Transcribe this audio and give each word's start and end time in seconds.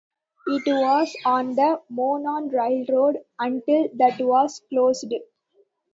It 0.47 0.63
was 0.65 1.15
on 1.25 1.53
the 1.53 1.79
Monon 1.87 2.49
Railroad 2.49 3.19
until 3.37 3.87
that 3.99 4.19
was 4.19 4.59
closed. 4.67 5.13